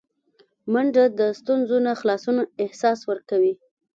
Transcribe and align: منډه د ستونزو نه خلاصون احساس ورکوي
منډه 0.71 1.03
د 1.19 1.21
ستونزو 1.39 1.77
نه 1.87 1.93
خلاصون 1.99 2.37
احساس 2.63 2.99
ورکوي 3.09 3.53